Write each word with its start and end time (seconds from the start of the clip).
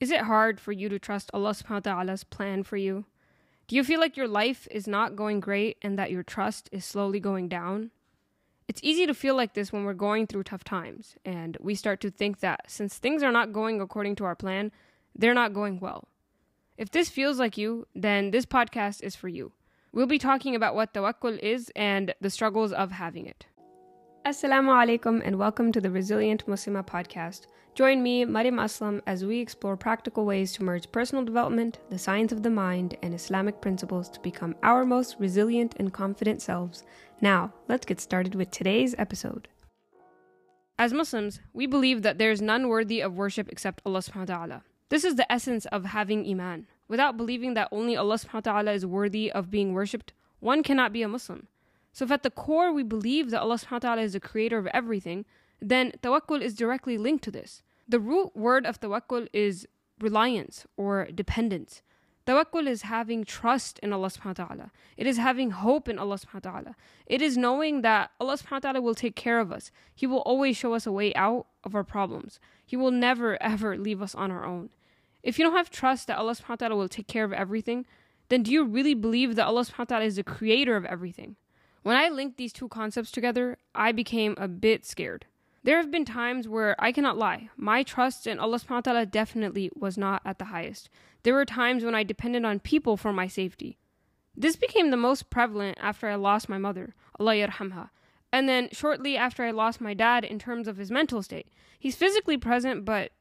Is 0.00 0.10
it 0.10 0.22
hard 0.22 0.58
for 0.58 0.72
you 0.72 0.88
to 0.88 0.98
trust 0.98 1.30
Allah 1.34 1.50
subhanahu 1.50 1.86
wa 1.86 1.92
ta'ala's 1.92 2.24
plan 2.24 2.62
for 2.62 2.78
you? 2.78 3.04
Do 3.68 3.76
you 3.76 3.84
feel 3.84 4.00
like 4.00 4.16
your 4.16 4.26
life 4.26 4.66
is 4.70 4.88
not 4.88 5.14
going 5.14 5.40
great 5.40 5.76
and 5.82 5.98
that 5.98 6.10
your 6.10 6.22
trust 6.22 6.70
is 6.72 6.86
slowly 6.86 7.20
going 7.20 7.48
down? 7.48 7.90
It's 8.66 8.80
easy 8.82 9.04
to 9.04 9.12
feel 9.12 9.36
like 9.36 9.52
this 9.52 9.74
when 9.74 9.84
we're 9.84 9.92
going 9.92 10.26
through 10.26 10.44
tough 10.44 10.64
times 10.64 11.16
and 11.22 11.58
we 11.60 11.74
start 11.74 12.00
to 12.00 12.10
think 12.10 12.40
that 12.40 12.62
since 12.66 12.96
things 12.96 13.22
are 13.22 13.30
not 13.30 13.52
going 13.52 13.78
according 13.78 14.16
to 14.16 14.24
our 14.24 14.34
plan, 14.34 14.72
they're 15.14 15.34
not 15.34 15.52
going 15.52 15.80
well. 15.80 16.08
If 16.78 16.90
this 16.90 17.10
feels 17.10 17.38
like 17.38 17.58
you, 17.58 17.86
then 17.94 18.30
this 18.30 18.46
podcast 18.46 19.02
is 19.02 19.14
for 19.14 19.28
you. 19.28 19.52
We'll 19.92 20.06
be 20.06 20.18
talking 20.18 20.54
about 20.54 20.74
what 20.74 20.94
tawakkul 20.94 21.38
is 21.40 21.70
and 21.76 22.14
the 22.22 22.30
struggles 22.30 22.72
of 22.72 22.92
having 22.92 23.26
it. 23.26 23.44
Assalamu 24.24 24.70
alaikum 24.70 25.20
and 25.22 25.38
welcome 25.38 25.72
to 25.72 25.80
the 25.80 25.90
Resilient 25.90 26.46
Muslima 26.46 26.86
podcast. 26.86 27.42
Join 27.80 28.02
me, 28.02 28.26
Mariam 28.26 28.56
Aslam, 28.56 29.00
as 29.06 29.24
we 29.24 29.38
explore 29.38 29.74
practical 29.74 30.26
ways 30.26 30.52
to 30.52 30.62
merge 30.62 30.92
personal 30.92 31.24
development, 31.24 31.78
the 31.88 31.96
science 31.96 32.30
of 32.30 32.42
the 32.42 32.50
mind, 32.50 32.98
and 33.02 33.14
Islamic 33.14 33.62
principles 33.62 34.10
to 34.10 34.20
become 34.20 34.54
our 34.62 34.84
most 34.84 35.16
resilient 35.18 35.76
and 35.78 35.90
confident 35.90 36.42
selves. 36.42 36.84
Now, 37.22 37.54
let's 37.68 37.86
get 37.86 37.98
started 37.98 38.34
with 38.34 38.50
today's 38.50 38.94
episode. 38.98 39.48
As 40.78 40.92
Muslims, 40.92 41.40
we 41.54 41.64
believe 41.64 42.02
that 42.02 42.18
there 42.18 42.30
is 42.30 42.42
none 42.42 42.68
worthy 42.68 43.00
of 43.00 43.16
worship 43.16 43.48
except 43.48 43.80
Allah 43.86 44.00
subhanahu 44.00 44.28
wa 44.28 44.36
ta'ala. 44.36 44.62
This 44.90 45.02
is 45.02 45.14
the 45.14 45.32
essence 45.32 45.64
of 45.64 45.86
having 45.86 46.28
iman. 46.28 46.66
Without 46.86 47.16
believing 47.16 47.54
that 47.54 47.68
only 47.72 47.96
Allah 47.96 48.16
subhanahu 48.16 48.34
wa 48.34 48.52
ta'ala 48.52 48.72
is 48.72 48.84
worthy 48.84 49.32
of 49.32 49.50
being 49.50 49.72
worshipped, 49.72 50.12
one 50.40 50.62
cannot 50.62 50.92
be 50.92 51.00
a 51.00 51.08
Muslim. 51.08 51.48
So 51.94 52.04
if 52.04 52.10
at 52.10 52.24
the 52.24 52.30
core 52.30 52.74
we 52.74 52.82
believe 52.82 53.30
that 53.30 53.40
Allah 53.40 53.54
subhanahu 53.54 53.72
wa 53.72 53.78
ta'ala 53.78 54.02
is 54.02 54.12
the 54.12 54.20
creator 54.20 54.58
of 54.58 54.66
everything, 54.66 55.24
then 55.62 55.92
tawakkul 56.02 56.42
is 56.42 56.54
directly 56.54 56.98
linked 56.98 57.24
to 57.24 57.30
this. 57.30 57.62
The 57.90 57.98
root 57.98 58.36
word 58.36 58.66
of 58.66 58.78
tawakkul 58.78 59.26
is 59.32 59.66
reliance 59.98 60.64
or 60.76 61.08
dependence. 61.12 61.82
Tawakkul 62.24 62.68
is 62.68 62.82
having 62.82 63.24
trust 63.24 63.80
in 63.80 63.92
Allah 63.92 64.06
subhanahu 64.06 64.38
wa 64.38 64.44
ta'ala. 64.44 64.70
It 64.96 65.08
is 65.08 65.16
having 65.16 65.50
hope 65.50 65.88
in 65.88 65.98
Allah 65.98 66.14
subhanahu 66.14 66.46
wa 66.46 66.52
ta'ala. 66.52 66.76
It 67.06 67.20
is 67.20 67.36
knowing 67.36 67.82
that 67.82 68.12
Allah 68.20 68.36
subhanahu 68.36 68.52
wa 68.52 68.58
ta'ala 68.60 68.80
will 68.80 68.94
take 68.94 69.16
care 69.16 69.40
of 69.40 69.50
us. 69.50 69.72
He 69.92 70.06
will 70.06 70.20
always 70.20 70.56
show 70.56 70.74
us 70.74 70.86
a 70.86 70.92
way 70.92 71.12
out 71.16 71.48
of 71.64 71.74
our 71.74 71.82
problems. 71.82 72.38
He 72.64 72.76
will 72.76 72.92
never 72.92 73.42
ever 73.42 73.76
leave 73.76 74.00
us 74.00 74.14
on 74.14 74.30
our 74.30 74.46
own. 74.46 74.70
If 75.24 75.36
you 75.36 75.44
don't 75.44 75.56
have 75.56 75.68
trust 75.68 76.06
that 76.06 76.18
Allah 76.18 76.36
subhanahu 76.36 76.50
wa 76.50 76.56
ta'ala 76.56 76.76
will 76.76 76.88
take 76.88 77.08
care 77.08 77.24
of 77.24 77.32
everything, 77.32 77.86
then 78.28 78.44
do 78.44 78.52
you 78.52 78.62
really 78.62 78.94
believe 78.94 79.34
that 79.34 79.46
Allah 79.46 79.62
subhanahu 79.62 79.78
wa 79.78 79.84
ta'ala 79.96 80.04
is 80.04 80.14
the 80.14 80.22
creator 80.22 80.76
of 80.76 80.84
everything? 80.84 81.34
When 81.82 81.96
I 81.96 82.08
linked 82.08 82.36
these 82.36 82.52
two 82.52 82.68
concepts 82.68 83.10
together, 83.10 83.58
I 83.74 83.90
became 83.90 84.36
a 84.38 84.46
bit 84.46 84.86
scared. 84.86 85.26
There 85.62 85.76
have 85.76 85.90
been 85.90 86.06
times 86.06 86.48
where 86.48 86.74
I 86.78 86.90
cannot 86.90 87.18
lie. 87.18 87.50
My 87.56 87.82
trust 87.82 88.26
in 88.26 88.38
Allah 88.38 88.58
subhanahu 88.58 88.70
wa 88.70 88.80
ta'ala 88.80 89.06
definitely 89.06 89.70
was 89.74 89.98
not 89.98 90.22
at 90.24 90.38
the 90.38 90.46
highest. 90.46 90.88
There 91.22 91.34
were 91.34 91.44
times 91.44 91.84
when 91.84 91.94
I 91.94 92.02
depended 92.02 92.44
on 92.46 92.60
people 92.60 92.96
for 92.96 93.12
my 93.12 93.26
safety. 93.26 93.78
This 94.34 94.56
became 94.56 94.90
the 94.90 94.96
most 94.96 95.28
prevalent 95.28 95.76
after 95.80 96.08
I 96.08 96.14
lost 96.14 96.48
my 96.48 96.56
mother, 96.56 96.94
Allah 97.18 97.34
yarhamha. 97.34 97.90
And 98.32 98.48
then 98.48 98.68
shortly 98.72 99.16
after 99.16 99.42
I 99.44 99.50
lost 99.50 99.80
my 99.80 99.92
dad 99.92 100.24
in 100.24 100.38
terms 100.38 100.66
of 100.66 100.78
his 100.78 100.90
mental 100.90 101.22
state. 101.22 101.48
He's 101.78 101.96
physically 101.96 102.38
present, 102.38 102.84
but 102.84 103.12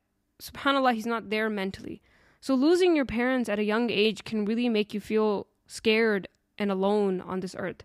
subhanAllah, 0.42 0.94
he's 0.94 1.06
not 1.06 1.30
there 1.30 1.50
mentally. 1.50 2.02
So 2.40 2.54
losing 2.54 2.96
your 2.96 3.06
parents 3.06 3.50
at 3.50 3.60
a 3.60 3.64
young 3.64 3.90
age 3.90 4.24
can 4.24 4.46
really 4.46 4.70
make 4.70 4.94
you 4.94 5.02
feel 5.02 5.48
scared 5.68 6.30
and 6.58 6.72
alone 6.72 7.20
on 7.20 7.42
this 7.42 7.56
earth. 7.58 7.84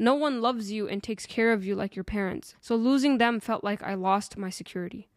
No 0.00 0.14
one 0.14 0.40
loves 0.40 0.72
you 0.72 0.88
and 0.88 1.02
takes 1.02 1.26
care 1.26 1.52
of 1.52 1.62
you 1.62 1.74
like 1.74 1.94
your 1.94 2.04
parents. 2.04 2.54
So 2.62 2.74
losing 2.74 3.18
them 3.18 3.38
felt 3.38 3.62
like 3.62 3.82
I 3.82 3.92
lost 3.92 4.38
my 4.38 4.48
security. 4.48 5.10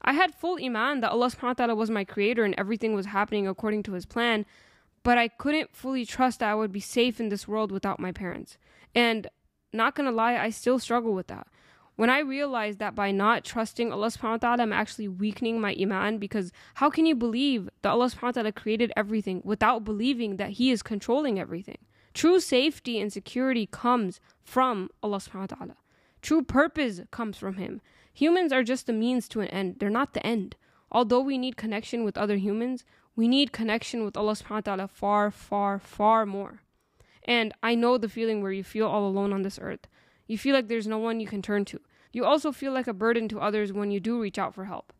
I 0.00 0.14
had 0.14 0.34
full 0.34 0.58
iman 0.58 1.00
that 1.00 1.10
Allah 1.10 1.26
subhanahu 1.26 1.42
wa 1.42 1.52
ta'ala 1.52 1.74
was 1.74 1.90
my 1.90 2.04
creator 2.04 2.42
and 2.42 2.54
everything 2.56 2.94
was 2.94 3.04
happening 3.04 3.46
according 3.46 3.82
to 3.82 3.92
his 3.92 4.06
plan, 4.06 4.46
but 5.02 5.18
I 5.18 5.28
couldn't 5.28 5.76
fully 5.76 6.06
trust 6.06 6.40
that 6.40 6.48
I 6.48 6.54
would 6.54 6.72
be 6.72 6.80
safe 6.80 7.20
in 7.20 7.28
this 7.28 7.46
world 7.46 7.70
without 7.70 8.00
my 8.00 8.10
parents. 8.10 8.56
And 8.94 9.28
not 9.70 9.94
gonna 9.94 10.10
lie, 10.10 10.38
I 10.38 10.48
still 10.48 10.78
struggle 10.78 11.12
with 11.12 11.26
that. 11.26 11.46
When 11.96 12.08
I 12.08 12.20
realized 12.20 12.78
that 12.78 12.94
by 12.94 13.10
not 13.10 13.44
trusting 13.44 13.92
Allah 13.92 14.06
subhanahu 14.06 14.30
wa 14.30 14.36
ta'ala, 14.38 14.62
I'm 14.62 14.72
actually 14.72 15.08
weakening 15.08 15.60
my 15.60 15.76
iman 15.78 16.16
because 16.16 16.52
how 16.76 16.88
can 16.88 17.04
you 17.04 17.14
believe 17.14 17.68
that 17.82 17.90
Allah 17.90 18.06
subhanahu 18.06 18.22
wa 18.22 18.30
ta'ala 18.30 18.52
created 18.52 18.94
everything 18.96 19.42
without 19.44 19.84
believing 19.84 20.38
that 20.38 20.52
He 20.52 20.70
is 20.70 20.82
controlling 20.82 21.38
everything? 21.38 21.84
True 22.14 22.40
safety 22.40 23.00
and 23.00 23.12
security 23.12 23.66
comes 23.66 24.20
from 24.42 24.90
Allah 25.02 25.18
subhanahu 25.18 25.50
wa 25.50 25.56
ta'ala. 25.56 25.76
True 26.20 26.42
purpose 26.42 27.00
comes 27.10 27.36
from 27.38 27.54
Him. 27.54 27.80
Humans 28.14 28.52
are 28.52 28.62
just 28.62 28.86
the 28.86 28.92
means 28.92 29.28
to 29.28 29.40
an 29.40 29.48
end, 29.48 29.76
they're 29.78 29.90
not 29.90 30.12
the 30.14 30.26
end. 30.26 30.56
Although 30.90 31.20
we 31.20 31.38
need 31.38 31.56
connection 31.56 32.04
with 32.04 32.18
other 32.18 32.36
humans, 32.36 32.84
we 33.16 33.28
need 33.28 33.52
connection 33.52 34.04
with 34.04 34.16
Allah 34.16 34.34
subhanahu 34.34 34.50
wa 34.50 34.60
ta'ala 34.60 34.88
far, 34.88 35.30
far, 35.30 35.78
far 35.78 36.26
more. 36.26 36.62
And 37.24 37.54
I 37.62 37.74
know 37.74 37.96
the 37.96 38.08
feeling 38.08 38.42
where 38.42 38.52
you 38.52 38.64
feel 38.64 38.86
all 38.86 39.06
alone 39.06 39.32
on 39.32 39.42
this 39.42 39.58
earth. 39.60 39.86
You 40.26 40.36
feel 40.36 40.54
like 40.54 40.68
there's 40.68 40.86
no 40.86 40.98
one 40.98 41.20
you 41.20 41.26
can 41.26 41.42
turn 41.42 41.64
to. 41.66 41.80
You 42.12 42.24
also 42.24 42.52
feel 42.52 42.72
like 42.72 42.86
a 42.86 42.92
burden 42.92 43.28
to 43.28 43.40
others 43.40 43.72
when 43.72 43.90
you 43.90 44.00
do 44.00 44.20
reach 44.20 44.38
out 44.38 44.54
for 44.54 44.66
help. 44.66 44.92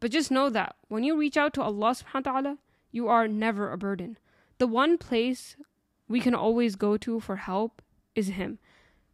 But 0.00 0.10
just 0.10 0.30
know 0.30 0.50
that 0.50 0.76
when 0.88 1.02
you 1.02 1.16
reach 1.16 1.36
out 1.36 1.54
to 1.54 1.62
Allah 1.62 1.92
subhanahu 1.92 2.26
wa 2.26 2.32
ta'ala, 2.32 2.58
you 2.90 3.08
are 3.08 3.26
never 3.26 3.72
a 3.72 3.78
burden. 3.78 4.18
The 4.58 4.66
one 4.66 4.98
place 4.98 5.56
we 6.08 6.20
can 6.20 6.34
always 6.34 6.76
go 6.76 6.96
to 6.96 7.20
for 7.20 7.36
help 7.36 7.82
is 8.14 8.28
Him. 8.28 8.58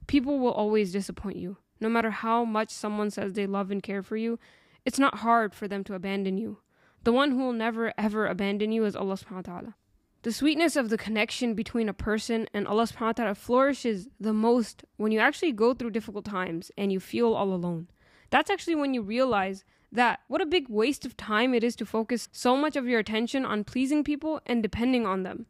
People 0.07 0.39
will 0.39 0.53
always 0.53 0.93
disappoint 0.93 1.37
you. 1.37 1.57
No 1.81 1.89
matter 1.89 2.11
how 2.11 2.45
much 2.45 2.71
someone 2.71 3.11
says 3.11 3.33
they 3.33 3.47
love 3.47 3.71
and 3.71 3.83
care 3.83 4.03
for 4.03 4.17
you, 4.17 4.39
it's 4.85 4.99
not 4.99 5.19
hard 5.19 5.55
for 5.55 5.67
them 5.67 5.83
to 5.85 5.95
abandon 5.95 6.39
you. 6.39 6.59
The 7.03 7.13
one 7.13 7.33
who 7.33 7.39
will 7.39 7.53
never 7.53 7.93
ever 7.99 8.27
abandon 8.27 8.73
you 8.73 8.85
is 8.85 8.97
Allah 8.97 9.15
subhanahu 9.17 9.49
wa 9.49 9.61
ta'ala. 9.61 9.75
The 10.23 10.33
sweetness 10.33 10.77
of 10.77 10.89
the 10.89 10.97
connection 10.97 11.53
between 11.53 11.89
a 11.89 11.93
person 11.93 12.49
and 12.55 12.67
Allah 12.67 12.85
subhanahu 12.85 13.01
wa 13.01 13.13
ta'ala 13.13 13.35
flourishes 13.35 14.09
the 14.19 14.33
most 14.33 14.85
when 14.97 15.13
you 15.13 15.19
actually 15.19 15.53
go 15.53 15.75
through 15.75 15.91
difficult 15.91 16.25
times 16.25 16.71
and 16.79 16.91
you 16.91 17.01
feel 17.01 17.35
all 17.35 17.53
alone. 17.53 17.89
That's 18.31 18.51
actually 18.51 18.77
when 18.77 18.95
you 18.95 19.03
realize 19.03 19.65
that 19.93 20.21
what 20.29 20.41
a 20.41 20.47
big 20.47 20.69
waste 20.69 21.05
of 21.05 21.17
time 21.17 21.53
it 21.53 21.63
is 21.63 21.77
to 21.77 21.85
focus 21.85 22.29
so 22.33 22.57
much 22.57 22.75
of 22.75 22.87
your 22.87 22.99
attention 23.01 23.45
on 23.45 23.65
pleasing 23.65 24.03
people 24.03 24.41
and 24.47 24.63
depending 24.63 25.07
on 25.07 25.25
them. 25.25 25.47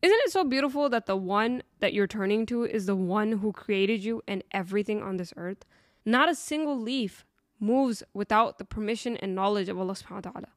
Isn't 0.00 0.20
it 0.24 0.30
so 0.30 0.44
beautiful 0.44 0.88
that 0.90 1.06
the 1.06 1.16
one 1.16 1.64
that 1.80 1.92
you're 1.92 2.06
turning 2.06 2.46
to 2.46 2.62
is 2.62 2.86
the 2.86 2.94
one 2.94 3.32
who 3.32 3.52
created 3.52 4.04
you 4.04 4.22
and 4.28 4.44
everything 4.52 5.02
on 5.02 5.16
this 5.16 5.34
earth? 5.36 5.64
Not 6.04 6.28
a 6.28 6.36
single 6.36 6.80
leaf 6.80 7.26
moves 7.58 8.04
without 8.14 8.58
the 8.58 8.64
permission 8.64 9.16
and 9.16 9.34
knowledge 9.34 9.68
of 9.68 9.76
Allah 9.76 9.94
subhanahu 9.94 10.24
wa 10.24 10.30
ta'ala. 10.30 10.48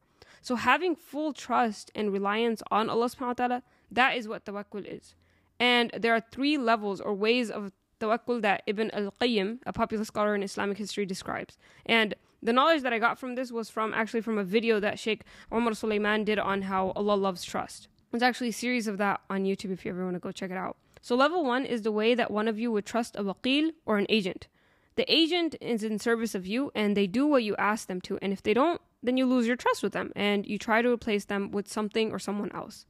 So 0.42 0.54
having 0.54 0.94
full 0.94 1.32
trust 1.32 1.90
and 1.94 2.12
reliance 2.12 2.62
on 2.70 2.88
Allah 2.88 3.06
subhanahu 3.06 3.26
wa 3.26 3.32
ta'ala, 3.32 3.62
that 3.90 4.16
is 4.16 4.28
what 4.28 4.44
tawakkul 4.44 4.86
is. 4.86 5.16
And 5.58 5.90
there 5.98 6.14
are 6.14 6.22
three 6.30 6.56
levels 6.56 7.00
or 7.00 7.12
ways 7.12 7.50
of 7.50 7.72
tawakkul 8.00 8.42
that 8.42 8.62
Ibn 8.68 8.92
al-Qayyim, 8.92 9.58
a 9.66 9.72
popular 9.72 10.04
scholar 10.04 10.36
in 10.36 10.44
Islamic 10.44 10.78
history, 10.78 11.04
describes. 11.04 11.58
And 11.84 12.14
the 12.40 12.52
knowledge 12.52 12.82
that 12.82 12.92
I 12.92 13.00
got 13.00 13.18
from 13.18 13.34
this 13.34 13.50
was 13.50 13.68
from 13.68 13.92
actually 13.92 14.20
from 14.20 14.38
a 14.38 14.44
video 14.44 14.78
that 14.78 15.00
Sheikh 15.00 15.22
Omar 15.50 15.74
Sulaiman 15.74 16.22
did 16.22 16.38
on 16.38 16.62
how 16.62 16.92
Allah 16.94 17.14
loves 17.14 17.42
trust. 17.44 17.88
There's 18.12 18.22
actually 18.22 18.50
a 18.50 18.52
series 18.52 18.86
of 18.86 18.98
that 18.98 19.22
on 19.30 19.44
YouTube 19.44 19.72
if 19.72 19.86
you 19.86 19.90
ever 19.90 20.04
want 20.04 20.16
to 20.16 20.20
go 20.20 20.32
check 20.32 20.50
it 20.50 20.56
out. 20.56 20.76
So, 21.00 21.16
level 21.16 21.44
one 21.44 21.64
is 21.64 21.80
the 21.80 21.90
way 21.90 22.14
that 22.14 22.30
one 22.30 22.46
of 22.46 22.58
you 22.58 22.70
would 22.70 22.84
trust 22.84 23.16
a 23.16 23.24
wakil 23.24 23.72
or 23.86 23.96
an 23.96 24.06
agent. 24.10 24.48
The 24.96 25.10
agent 25.12 25.56
is 25.62 25.82
in 25.82 25.98
service 25.98 26.34
of 26.34 26.46
you 26.46 26.70
and 26.74 26.94
they 26.94 27.06
do 27.06 27.26
what 27.26 27.42
you 27.42 27.56
ask 27.56 27.88
them 27.88 28.02
to. 28.02 28.18
And 28.20 28.30
if 28.30 28.42
they 28.42 28.52
don't, 28.52 28.82
then 29.02 29.16
you 29.16 29.24
lose 29.24 29.46
your 29.46 29.56
trust 29.56 29.82
with 29.82 29.94
them 29.94 30.12
and 30.14 30.46
you 30.46 30.58
try 30.58 30.82
to 30.82 30.92
replace 30.92 31.24
them 31.24 31.50
with 31.50 31.66
something 31.66 32.12
or 32.12 32.18
someone 32.18 32.52
else. 32.52 32.84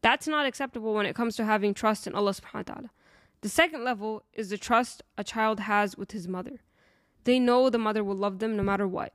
That's 0.00 0.26
not 0.26 0.46
acceptable 0.46 0.94
when 0.94 1.04
it 1.04 1.14
comes 1.14 1.36
to 1.36 1.44
having 1.44 1.74
trust 1.74 2.06
in 2.06 2.14
Allah 2.14 2.32
subhanahu 2.32 2.54
wa 2.54 2.74
ta'ala. 2.74 2.90
The 3.42 3.50
second 3.50 3.84
level 3.84 4.24
is 4.32 4.48
the 4.48 4.56
trust 4.56 5.02
a 5.18 5.24
child 5.24 5.60
has 5.60 5.98
with 5.98 6.12
his 6.12 6.26
mother. 6.26 6.62
They 7.24 7.38
know 7.38 7.68
the 7.68 7.78
mother 7.78 8.02
will 8.02 8.16
love 8.16 8.38
them 8.38 8.56
no 8.56 8.62
matter 8.62 8.88
what. 8.88 9.12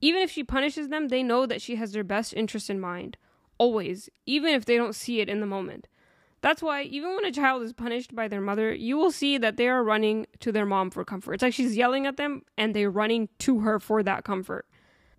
Even 0.00 0.22
if 0.22 0.30
she 0.30 0.44
punishes 0.44 0.88
them, 0.88 1.08
they 1.08 1.24
know 1.24 1.46
that 1.46 1.60
she 1.60 1.74
has 1.74 1.90
their 1.90 2.04
best 2.04 2.32
interest 2.34 2.70
in 2.70 2.78
mind 2.78 3.16
always, 3.58 4.08
even 4.26 4.54
if 4.54 4.64
they 4.64 4.76
don't 4.76 4.94
see 4.94 5.20
it 5.20 5.28
in 5.28 5.40
the 5.40 5.46
moment. 5.46 5.88
That's 6.40 6.60
why, 6.60 6.82
even 6.82 7.14
when 7.14 7.24
a 7.24 7.30
child 7.30 7.62
is 7.62 7.72
punished 7.72 8.16
by 8.16 8.26
their 8.26 8.40
mother, 8.40 8.74
you 8.74 8.96
will 8.96 9.12
see 9.12 9.38
that 9.38 9.56
they 9.56 9.68
are 9.68 9.84
running 9.84 10.26
to 10.40 10.50
their 10.50 10.66
mom 10.66 10.90
for 10.90 11.04
comfort. 11.04 11.34
It's 11.34 11.42
like 11.42 11.54
she's 11.54 11.76
yelling 11.76 12.04
at 12.04 12.16
them 12.16 12.42
and 12.58 12.74
they're 12.74 12.90
running 12.90 13.28
to 13.38 13.60
her 13.60 13.78
for 13.78 14.02
that 14.02 14.24
comfort. 14.24 14.66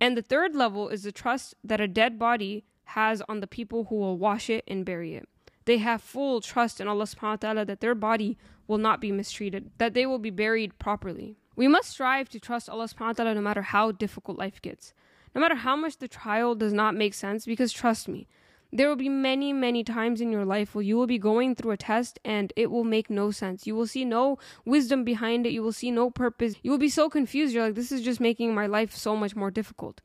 And 0.02 0.18
the 0.18 0.22
third 0.22 0.54
level 0.54 0.90
is 0.90 1.04
the 1.04 1.14
trust 1.14 1.56
that 1.64 1.80
a 1.80 1.88
dead 1.88 2.20
body 2.20 2.66
has 2.86 3.22
on 3.30 3.40
the 3.40 3.48
people 3.48 3.86
who 3.86 3.96
will 3.96 4.18
wash 4.18 4.50
it 4.50 4.66
and 4.68 4.86
bury 4.86 5.16
it. 5.16 5.30
They 5.64 5.78
have 5.78 6.02
full 6.02 6.42
trust 6.42 6.82
in 6.82 6.90
Allah 6.90 7.06
subhanahu 7.06 7.22
wa 7.22 7.36
ta'ala 7.38 7.66
that 7.66 7.80
their 7.80 7.96
body 7.96 8.38
will 8.68 8.78
not 8.78 9.00
be 9.00 9.14
mistreated, 9.14 9.72
that 9.78 9.94
they 9.94 10.06
will 10.06 10.20
be 10.20 10.30
buried 10.30 10.78
properly. 10.78 11.38
We 11.56 11.70
must 11.70 11.92
strive 11.92 12.28
to 12.30 12.40
trust 12.40 12.70
Allah 12.70 12.90
subhanahu 12.90 13.08
wa 13.08 13.14
ta'ala 13.14 13.36
no 13.36 13.42
matter 13.42 13.62
how 13.62 13.94
difficult 13.94 14.38
life 14.38 14.62
gets 14.62 14.94
no 15.34 15.42
matter 15.42 15.56
how 15.56 15.76
much 15.76 15.98
the 15.98 16.08
trial 16.08 16.56
does 16.56 16.74
not 16.74 16.96
make 16.96 17.14
sense, 17.14 17.46
because 17.46 17.72
trust 17.72 18.08
me, 18.08 18.28
there 18.72 18.90
will 18.90 18.96
be 18.96 19.10
many, 19.10 19.54
many 19.54 19.84
times 19.84 20.20
in 20.20 20.32
your 20.32 20.46
life 20.46 20.74
where 20.74 20.84
you 20.84 20.98
will 20.98 21.06
be 21.06 21.20
going 21.20 21.54
through 21.54 21.72
a 21.72 21.78
test 21.78 22.20
and 22.26 22.52
it 22.56 22.72
will 22.72 22.84
make 22.84 23.08
no 23.10 23.30
sense. 23.30 23.68
You 23.68 23.76
will 23.76 23.86
see 23.86 24.04
no 24.04 24.40
wisdom 24.66 25.04
behind 25.04 25.46
it. 25.46 25.52
You 25.52 25.62
will 25.62 25.72
see 25.72 25.92
no 25.92 26.10
purpose. 26.10 26.56
You 26.64 26.72
will 26.72 26.80
be 26.80 26.90
so 26.90 27.08
confused. 27.08 27.54
You're 27.54 27.66
like, 27.66 27.76
this 27.76 27.92
is 27.92 28.02
just 28.02 28.20
making 28.20 28.56
my 28.56 28.66
life 28.66 28.96
so 28.96 29.16
much 29.16 29.36
more 29.36 29.52
difficult. 29.52 30.02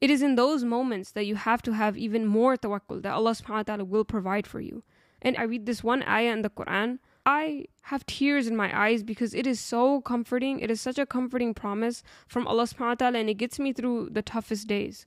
it 0.00 0.08
is 0.08 0.22
in 0.22 0.34
those 0.34 0.64
moments 0.64 1.12
that 1.12 1.26
you 1.26 1.34
have 1.34 1.62
to 1.62 1.72
have 1.72 1.96
even 1.96 2.26
more 2.26 2.56
tawakkul 2.56 3.02
that 3.02 3.12
Allah 3.12 3.32
subhanahu 3.32 3.50
wa 3.50 3.62
ta'ala 3.62 3.84
will 3.84 4.04
provide 4.04 4.46
for 4.46 4.60
you. 4.60 4.82
And 5.20 5.36
I 5.36 5.42
read 5.42 5.66
this 5.66 5.84
one 5.84 6.02
ayah 6.04 6.32
in 6.32 6.42
the 6.42 6.48
Quran. 6.48 6.98
I 7.25 7.65
have 7.83 8.05
tears 8.05 8.47
in 8.47 8.55
my 8.55 8.69
eyes 8.77 9.01
because 9.01 9.33
it 9.33 9.47
is 9.47 9.59
so 9.59 10.01
comforting. 10.01 10.59
It 10.59 10.69
is 10.69 10.79
such 10.79 10.99
a 10.99 11.05
comforting 11.05 11.53
promise 11.53 12.03
from 12.27 12.47
Allah 12.47 12.63
subhanahu 12.63 12.87
wa 12.87 12.95
ta'ala 12.95 13.19
and 13.19 13.29
it 13.29 13.35
gets 13.35 13.57
me 13.59 13.73
through 13.73 14.09
the 14.11 14.21
toughest 14.21 14.67
days. 14.67 15.05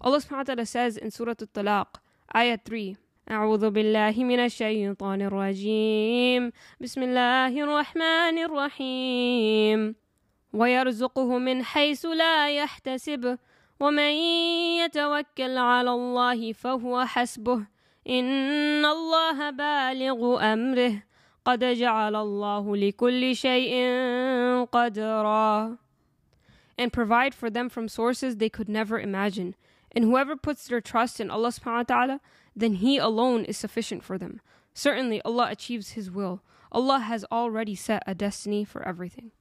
Allah 0.00 0.18
subhanahu 0.18 0.38
wa 0.38 0.42
ta'ala 0.42 0.66
says 0.66 0.96
in 0.96 1.10
Surah 1.10 1.32
At-Talaq, 1.32 2.00
ayah 2.34 2.58
3, 2.64 2.96
أعوذ 3.30 3.70
بالله 3.70 4.14
من 4.24 4.38
الشيطان 4.38 5.22
الرجيم 5.22 6.52
بسم 6.80 7.02
الله 7.02 7.54
الرحمن 7.64 8.38
الرحيم 8.38 9.94
ويرزقه 10.52 11.38
من 11.38 11.64
حيث 11.64 12.06
لا 12.06 12.50
يحتسب 12.50 13.38
ومن 13.80 14.12
يتوكل 14.82 15.58
على 15.58 15.90
الله 15.90 16.52
فهو 16.52 17.04
حسبه 17.04 17.66
إن 18.08 18.84
الله 18.84 19.50
بالغ 19.50 20.52
أمره 20.52 21.02
قد 21.44 21.64
جعل 21.64 22.14
الله 22.16 22.76
لكل 22.76 23.36
شيء 23.36 23.74
قدرا 24.72 25.78
and 26.80 26.94
provide 26.94 27.34
for 27.34 27.50
them 27.50 27.68
from 27.68 27.88
sources 27.88 28.36
they 28.36 28.48
could 28.48 28.68
never 28.68 28.98
imagine. 28.98 29.54
And 29.92 30.04
whoever 30.04 30.34
puts 30.34 30.66
their 30.66 30.80
trust 30.80 31.20
in 31.20 31.30
Allah 31.30 31.50
subhanahu 31.50 31.76
wa 31.76 31.82
ta'ala, 31.82 32.20
then 32.56 32.74
He 32.74 32.96
alone 32.96 33.44
is 33.44 33.58
sufficient 33.58 34.02
for 34.02 34.16
them. 34.16 34.40
Certainly 34.72 35.20
Allah 35.22 35.48
achieves 35.50 35.90
His 35.90 36.10
will. 36.10 36.42
Allah 36.72 37.00
has 37.00 37.26
already 37.30 37.74
set 37.74 38.02
a 38.06 38.14
destiny 38.14 38.64
for 38.64 38.86
everything. 38.88 39.32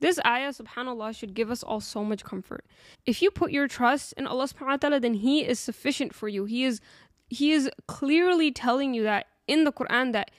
This 0.00 0.18
ayah, 0.24 0.50
subhanAllah, 0.50 1.14
should 1.14 1.34
give 1.34 1.50
us 1.50 1.62
all 1.62 1.80
so 1.80 2.04
much 2.04 2.24
comfort. 2.24 2.64
If 3.04 3.20
you 3.20 3.30
put 3.30 3.50
your 3.50 3.68
trust 3.68 4.14
in 4.14 4.26
Allah 4.26 4.44
subhanahu 4.44 4.68
wa 4.68 4.76
ta'ala, 4.76 5.00
then 5.00 5.14
He 5.14 5.44
is 5.44 5.60
sufficient 5.60 6.14
for 6.14 6.28
you. 6.28 6.46
He 6.46 6.64
is 6.64 6.80
He 7.28 7.52
is 7.52 7.68
clearly 7.86 8.50
telling 8.50 8.94
you 8.94 9.02
that 9.02 9.26
in 9.46 9.64
the 9.64 9.72
Quran 9.72 10.12
that 10.12 10.30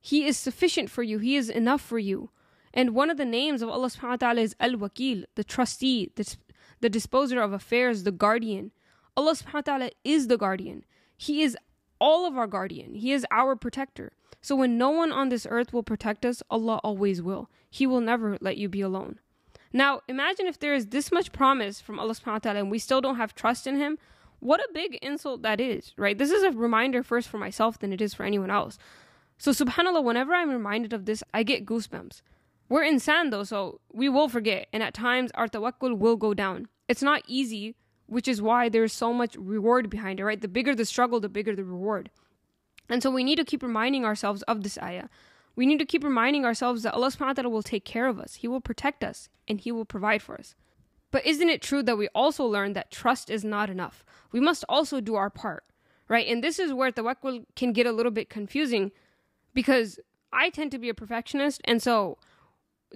he 0.00 0.26
is 0.26 0.36
sufficient 0.36 0.90
for 0.90 1.02
you, 1.02 1.18
He 1.18 1.36
is 1.36 1.50
enough 1.50 1.80
for 1.80 1.98
you. 1.98 2.30
And 2.72 2.94
one 2.94 3.08
of 3.08 3.16
the 3.16 3.24
names 3.24 3.62
of 3.62 3.70
Allah 3.70 3.88
subhanahu 3.88 4.10
wa 4.10 4.16
ta'ala 4.16 4.40
is 4.42 4.54
Al 4.60 4.72
Wakil, 4.72 5.24
the 5.34 5.44
trustee, 5.44 6.12
the, 6.14 6.36
the 6.80 6.90
disposer 6.90 7.40
of 7.40 7.52
affairs, 7.52 8.02
the 8.02 8.12
guardian. 8.12 8.70
Allah 9.16 9.32
subhanahu 9.32 9.54
wa 9.54 9.60
ta'ala 9.62 9.90
is 10.04 10.28
the 10.28 10.36
guardian. 10.36 10.84
He 11.16 11.42
is 11.42 11.56
all 11.98 12.26
of 12.26 12.36
our 12.36 12.46
guardian. 12.46 12.94
He 12.94 13.12
is 13.12 13.26
our 13.30 13.56
protector. 13.56 14.12
So 14.42 14.54
when 14.54 14.76
no 14.76 14.90
one 14.90 15.10
on 15.10 15.30
this 15.30 15.46
earth 15.48 15.72
will 15.72 15.82
protect 15.82 16.26
us, 16.26 16.42
Allah 16.50 16.80
always 16.84 17.22
will. 17.22 17.50
He 17.70 17.86
will 17.86 18.02
never 18.02 18.36
let 18.40 18.58
you 18.58 18.68
be 18.68 18.82
alone. 18.82 19.18
Now, 19.72 20.02
imagine 20.06 20.46
if 20.46 20.58
there 20.58 20.74
is 20.74 20.88
this 20.88 21.10
much 21.10 21.32
promise 21.32 21.80
from 21.80 21.98
Allah 21.98 22.14
subhanahu 22.14 22.32
wa 22.32 22.38
ta'ala 22.38 22.58
and 22.60 22.70
we 22.70 22.78
still 22.78 23.00
don't 23.00 23.16
have 23.16 23.34
trust 23.34 23.66
in 23.66 23.76
Him. 23.76 23.98
What 24.38 24.60
a 24.60 24.68
big 24.72 24.96
insult 25.02 25.42
that 25.42 25.60
is, 25.60 25.92
right? 25.96 26.16
This 26.16 26.30
is 26.30 26.42
a 26.42 26.52
reminder 26.52 27.02
first 27.02 27.28
for 27.28 27.38
myself 27.38 27.78
than 27.78 27.92
it 27.92 28.00
is 28.00 28.14
for 28.14 28.24
anyone 28.24 28.50
else. 28.50 28.78
So, 29.38 29.50
subhanAllah, 29.50 30.02
whenever 30.02 30.34
I'm 30.34 30.50
reminded 30.50 30.92
of 30.92 31.04
this, 31.04 31.22
I 31.34 31.42
get 31.42 31.66
goosebumps. 31.66 32.22
We're 32.68 32.84
insan 32.84 33.30
though, 33.30 33.44
so 33.44 33.80
we 33.92 34.08
will 34.08 34.28
forget, 34.28 34.66
and 34.72 34.82
at 34.82 34.94
times 34.94 35.30
our 35.34 35.46
tawakkul 35.46 35.98
will 35.98 36.16
go 36.16 36.34
down. 36.34 36.68
It's 36.88 37.02
not 37.02 37.22
easy, 37.26 37.76
which 38.06 38.26
is 38.26 38.42
why 38.42 38.68
there's 38.68 38.92
so 38.92 39.12
much 39.12 39.36
reward 39.36 39.88
behind 39.88 40.18
it, 40.18 40.24
right? 40.24 40.40
The 40.40 40.48
bigger 40.48 40.74
the 40.74 40.84
struggle, 40.84 41.20
the 41.20 41.28
bigger 41.28 41.54
the 41.54 41.64
reward. 41.64 42.10
And 42.88 43.02
so 43.02 43.10
we 43.10 43.24
need 43.24 43.36
to 43.36 43.44
keep 43.44 43.62
reminding 43.62 44.04
ourselves 44.04 44.42
of 44.42 44.62
this 44.62 44.78
ayah. 44.82 45.08
We 45.54 45.66
need 45.66 45.78
to 45.78 45.86
keep 45.86 46.04
reminding 46.04 46.44
ourselves 46.44 46.82
that 46.82 46.94
Allah 46.94 47.08
subhanahu 47.08 47.26
wa 47.28 47.32
ta'ala 47.32 47.50
will 47.50 47.62
take 47.62 47.84
care 47.84 48.06
of 48.06 48.18
us. 48.18 48.34
He 48.34 48.48
will 48.48 48.60
protect 48.60 49.02
us 49.02 49.28
and 49.48 49.60
He 49.60 49.72
will 49.72 49.84
provide 49.84 50.22
for 50.22 50.36
us. 50.36 50.54
But 51.10 51.24
isn't 51.24 51.48
it 51.48 51.62
true 51.62 51.82
that 51.82 51.96
we 51.96 52.08
also 52.14 52.44
learn 52.44 52.74
that 52.74 52.90
trust 52.90 53.30
is 53.30 53.44
not 53.44 53.70
enough? 53.70 54.04
We 54.32 54.40
must 54.40 54.64
also 54.68 55.00
do 55.00 55.14
our 55.14 55.30
part, 55.30 55.64
right? 56.08 56.26
And 56.26 56.42
this 56.42 56.58
is 56.58 56.72
where 56.72 56.92
tawakkul 56.92 57.44
can 57.54 57.72
get 57.72 57.86
a 57.86 57.92
little 57.92 58.12
bit 58.12 58.28
confusing 58.28 58.92
because 59.56 59.98
I 60.32 60.50
tend 60.50 60.70
to 60.72 60.78
be 60.78 60.90
a 60.90 60.94
perfectionist 60.94 61.60
and 61.64 61.82
so 61.82 62.18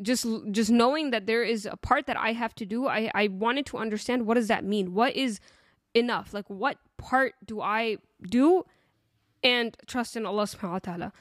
just 0.02 0.26
just 0.52 0.70
knowing 0.70 1.10
that 1.10 1.26
there 1.26 1.42
is 1.42 1.66
a 1.66 1.76
part 1.76 2.06
that 2.06 2.16
I 2.16 2.32
have 2.32 2.54
to 2.56 2.66
do, 2.66 2.86
I, 2.86 3.10
I 3.14 3.28
wanted 3.28 3.66
to 3.66 3.78
understand 3.78 4.26
what 4.26 4.34
does 4.34 4.46
that 4.48 4.62
mean? 4.62 4.94
What 4.94 5.16
is 5.16 5.40
enough? 5.94 6.32
Like 6.32 6.48
what 6.48 6.76
part 6.96 7.34
do 7.44 7.60
I 7.60 7.96
do 8.22 8.64
and 9.42 9.76
trust 9.86 10.16
in 10.16 10.26
Allah 10.26 10.44
subhanahu 10.44 10.72
wa 10.72 10.78
ta'ala? 10.78 11.12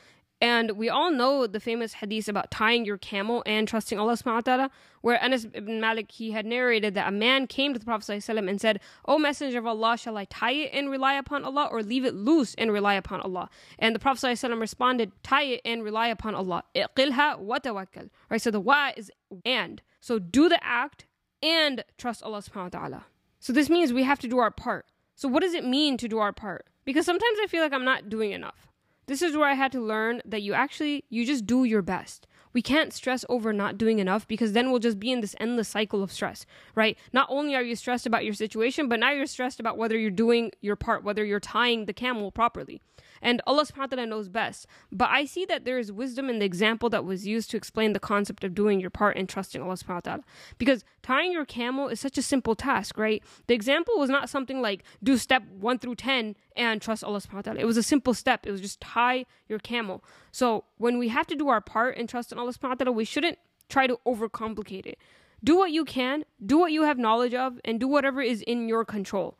And 0.41 0.71
we 0.71 0.88
all 0.88 1.12
know 1.12 1.47
the 1.47 1.59
famous 1.59 1.94
hadith 1.94 2.30
about 2.30 2.50
tying 2.50 2.86
your 2.86 2.97
camel 2.97 3.44
and 3.45 3.68
trusting 3.68 4.00
Allah 4.00 4.13
subhanahu 4.13 4.36
wa 4.36 4.41
ta'ala, 4.41 4.71
where 5.01 5.21
Anas 5.21 5.45
ibn 5.53 5.81
Malik 5.81 6.12
he 6.12 6.31
had 6.31 6.45
narrated 6.45 6.94
that 6.95 7.09
a 7.09 7.12
man 7.12 7.45
came 7.45 7.74
to 7.74 7.80
the 7.80 7.86
Prophet 7.86 8.21
ﷺ 8.21 8.50
and 8.50 8.62
said, 8.62 8.80
O 9.06 9.19
Messenger 9.19 9.59
of 9.59 9.68
Allah, 9.68 9.97
shall 9.97 10.18
I 10.18 10.25
tie 10.25 10.53
it 10.53 10.71
and 10.74 10.89
rely 10.89 11.15
upon 11.15 11.44
Allah 11.44 11.68
or 11.69 11.83
leave 11.83 12.06
it 12.06 12.15
loose 12.15 12.56
and 12.56 12.71
rely 12.71 12.94
upon 12.94 13.19
Allah? 13.19 13.50
And 13.77 13.94
the 13.94 14.00
Prophet 14.00 14.25
ﷺ 14.25 14.59
responded, 14.62 15.12
Tie 15.24 15.44
it 15.44 15.62
and 15.65 15.83
rely 15.83 16.07
upon 16.07 16.36
Allah. 16.36 16.63
Iqilha 16.74 17.39
wa 17.39 17.59
tawakkal. 17.59 18.09
Right, 18.30 18.41
so 18.41 18.50
the 18.50 18.62
wa 18.62 18.91
is 18.95 19.12
and. 19.44 19.81
So 20.00 20.19
do 20.19 20.47
the 20.47 20.63
act 20.63 21.06
and 21.44 21.83
trust 21.97 22.24
Allah 22.24 22.39
subhanahu 22.39 22.74
wa 22.74 22.80
ta'ala. 22.80 23.06
So 23.41 23.51
this 23.51 23.69
means 23.69 23.91
we 23.91 24.03
have 24.03 24.19
to 24.19 24.27
do 24.30 24.38
our 24.38 24.51
part. 24.51 24.86
So 25.15 25.27
what 25.27 25.41
does 25.41 25.53
it 25.53 25.65
mean 25.65 25.97
to 25.97 26.07
do 26.07 26.19
our 26.19 26.31
part? 26.31 26.65
Because 26.86 27.06
sometimes 27.06 27.38
I 27.44 27.47
feel 27.47 27.62
like 27.62 27.74
I'm 27.74 27.83
not 27.83 28.09
doing 28.09 28.31
enough. 28.31 28.69
This 29.09 29.23
is 29.23 29.35
where 29.35 29.50
I 29.50 29.56
had 29.56 29.71
to 29.71 29.81
learn 29.81 30.21
that 30.23 30.44
you 30.44 30.53
actually 30.53 31.03
you 31.09 31.25
just 31.25 31.47
do 31.47 31.63
your 31.63 31.81
best. 31.81 32.27
We 32.54 32.62
can't 32.62 32.94
stress 32.94 33.24
over 33.30 33.54
not 33.54 33.78
doing 33.78 34.00
enough 34.00 34.28
because 34.28 34.54
then 34.54 34.69
we'll 34.69 34.80
just 34.80 35.00
be 35.00 35.12
in 35.12 35.22
this 35.22 35.36
endless 35.40 35.68
cycle 35.68 36.01
of 36.01 36.12
stress, 36.12 36.46
right? 36.75 36.98
Not 37.13 37.28
only 37.30 37.56
are 37.56 37.62
you 37.62 37.75
stressed 37.75 38.06
about 38.06 38.25
your 38.25 38.34
situation, 38.34 38.90
but 38.90 39.00
now 39.00 39.12
you're 39.12 39.25
stressed 39.25 39.60
about 39.60 39.78
whether 39.78 39.98
you're 39.98 40.12
doing 40.12 40.51
your 40.62 40.75
part, 40.75 41.04
whether 41.04 41.24
you're 41.24 41.40
tying 41.40 41.86
the 41.86 41.94
camel 41.94 42.31
properly. 42.31 42.81
And 43.22 43.42
Allah 43.46 43.66
subhanahu 43.66 43.80
wa 43.80 43.86
ta'ala 43.88 44.06
knows 44.06 44.30
best. 44.30 44.66
But 44.92 45.10
I 45.10 45.25
see 45.25 45.46
that 45.46 45.66
there 45.66 45.78
is 45.78 45.92
wisdom 45.92 46.30
in 46.30 46.40
the 46.40 46.46
example 46.46 46.90
that 46.90 47.06
was 47.06 47.28
used 47.28 47.51
to 47.51 47.57
explain 47.57 47.94
the 47.94 48.00
concept 48.00 48.44
of 48.44 48.56
doing 48.56 48.80
your 48.80 48.90
part 48.90 49.18
and 49.18 49.28
trusting 49.28 49.62
Allah 49.62 49.75
subhanahu 49.75 49.96
wa 49.96 50.00
ta'ala. 50.00 50.24
Because 50.57 50.84
tying 51.04 51.31
your 51.31 51.46
camel 51.46 51.90
is 51.90 52.00
such 52.00 52.18
a 52.18 52.22
simple 52.22 52.56
task, 52.56 52.98
right? 52.98 53.24
The 53.48 53.54
example 53.54 53.96
was 53.98 54.10
not 54.10 54.30
something 54.30 54.62
like 54.62 54.84
do 55.04 55.18
step 55.18 55.44
one 55.60 55.80
through 55.80 55.96
ten 55.96 56.36
and 56.56 56.81
trust 56.81 57.04
Allah 57.04 57.19
subhanahu 57.19 57.34
wa 57.34 57.42
ta'ala. 57.42 57.60
It 57.60 57.66
was 57.66 57.78
a 57.78 57.84
simple 57.84 58.13
step. 58.13 58.46
It 58.46 58.51
was 58.51 58.62
just 58.62 58.80
tie 58.81 59.25
your 59.48 59.60
camel. 59.60 60.04
So 60.31 60.65
when 60.77 60.97
we 60.97 61.09
have 61.09 61.27
to 61.27 61.35
do 61.35 61.49
our 61.49 61.61
part 61.61 61.97
and 61.97 62.07
trust 62.07 62.31
in 62.31 62.37
Allah 62.37 62.53
subhanahu 62.53 62.69
wa 62.69 62.75
ta'ala, 62.75 62.91
we 62.91 63.05
shouldn't 63.05 63.39
try 63.67 63.87
to 63.87 63.99
overcomplicate 64.05 64.85
it. 64.85 64.97
Do 65.43 65.55
what 65.55 65.71
you 65.71 65.85
can, 65.85 66.25
do 66.45 66.57
what 66.57 66.71
you 66.71 66.83
have 66.83 66.97
knowledge 66.97 67.33
of, 67.33 67.59
and 67.63 67.79
do 67.79 67.87
whatever 67.87 68.21
is 68.21 68.41
in 68.41 68.67
your 68.67 68.83
control. 68.83 69.37